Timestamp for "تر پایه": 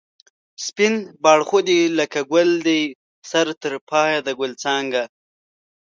3.61-4.19